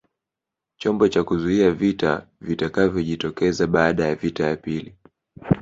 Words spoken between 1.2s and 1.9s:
kuzuia